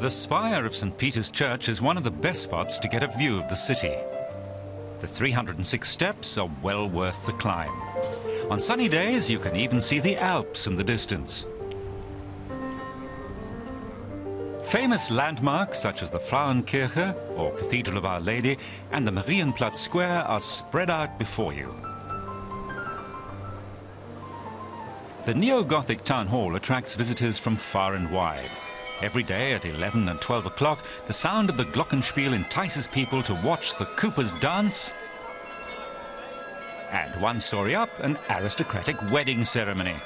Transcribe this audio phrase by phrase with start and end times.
[0.00, 0.96] The spire of St.
[0.96, 3.94] Peter's Church is one of the best spots to get a view of the city.
[5.00, 7.70] The 306 steps are well worth the climb.
[8.50, 11.44] On sunny days, you can even see the Alps in the distance.
[14.64, 18.56] Famous landmarks such as the Frauenkirche, or Cathedral of Our Lady,
[18.92, 21.74] and the Marienplatz Square are spread out before you.
[25.26, 28.48] The neo-Gothic town hall attracts visitors from far and wide.
[29.02, 33.34] Every day at 11 and 12 o'clock, the sound of the glockenspiel entices people to
[33.34, 34.92] watch the Coopers dance.
[36.90, 39.96] And one story up, an aristocratic wedding ceremony.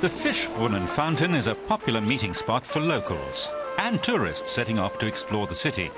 [0.00, 3.48] The Fischbrunnen fountain is a popular meeting spot for locals
[3.78, 5.90] and tourists setting off to explore the city.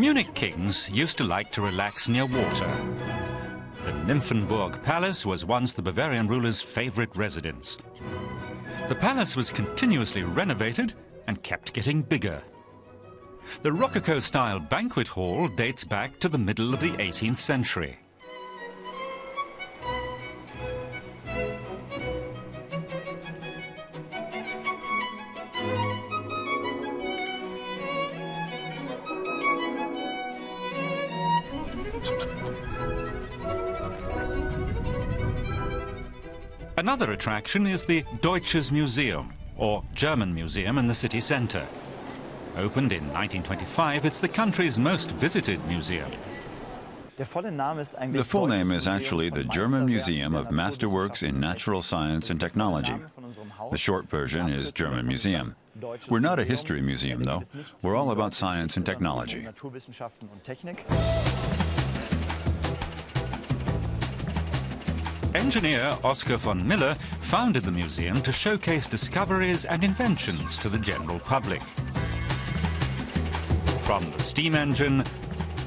[0.00, 2.70] Munich kings used to like to relax near water.
[3.84, 7.76] The Nymphenburg Palace was once the Bavarian ruler's favorite residence.
[8.88, 10.94] The palace was continuously renovated
[11.26, 12.42] and kept getting bigger.
[13.60, 17.98] The Rococo-style banquet hall dates back to the middle of the 18th century.
[36.80, 41.66] Another attraction is the Deutsches Museum, or German Museum in the city centre.
[42.56, 46.10] Opened in 1925, it's the country's most visited museum.
[47.18, 52.96] The full name is actually the German Museum of Masterworks in Natural Science and Technology.
[53.70, 55.56] The short version is German Museum.
[56.08, 57.42] We're not a history museum, though.
[57.82, 59.46] We're all about science and technology.
[65.34, 71.20] Engineer Oskar von Miller founded the museum to showcase discoveries and inventions to the general
[71.20, 71.62] public.
[73.82, 75.04] From the steam engine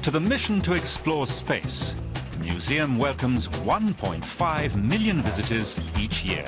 [0.02, 1.96] to the mission to explore space,
[2.32, 6.44] the museum welcomes 1.5 million visitors each year.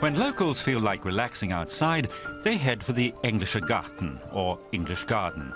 [0.00, 2.10] When locals feel like relaxing outside,
[2.42, 5.54] they head for the Englischer Garten, or English Garden.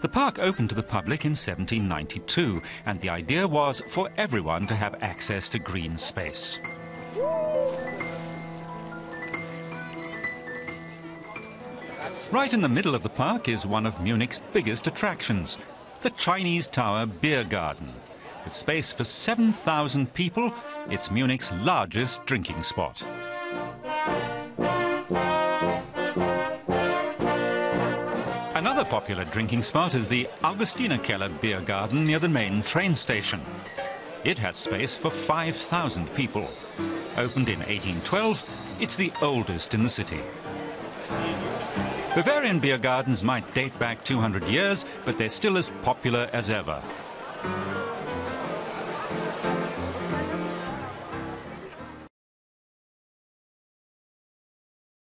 [0.00, 4.74] The park opened to the public in 1792, and the idea was for everyone to
[4.74, 6.58] have access to green space.
[12.30, 15.58] Right in the middle of the park is one of Munich's biggest attractions,
[16.00, 17.92] the Chinese Tower Beer Garden.
[18.44, 20.54] With space for 7,000 people,
[20.88, 23.04] it's Munich's largest drinking spot.
[28.54, 33.40] Another popular drinking spot is the Augustinerkeller Beer Garden near the main train station.
[34.24, 36.50] It has space for 5,000 people.
[37.16, 38.44] Opened in 1812,
[38.78, 40.20] it's the oldest in the city.
[42.14, 46.82] Bavarian beer gardens might date back 200 years, but they're still as popular as ever.